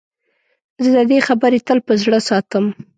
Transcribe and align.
زه 0.83 0.89
د 0.95 0.97
ده 1.09 1.17
خبرې 1.27 1.59
تل 1.67 1.79
په 1.87 1.93
زړه 2.01 2.19
ساتم. 2.29 2.65